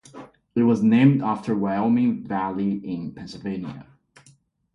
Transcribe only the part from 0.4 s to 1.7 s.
It was named after the